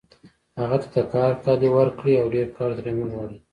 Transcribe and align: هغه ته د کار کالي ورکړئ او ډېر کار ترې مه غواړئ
هغه 0.59 0.77
ته 0.83 0.87
د 0.93 0.97
کار 1.13 1.31
کالي 1.43 1.69
ورکړئ 1.71 2.13
او 2.19 2.27
ډېر 2.35 2.47
کار 2.57 2.69
ترې 2.77 2.91
مه 2.97 3.05
غواړئ 3.11 3.37